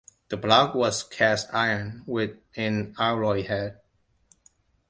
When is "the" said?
0.29-0.35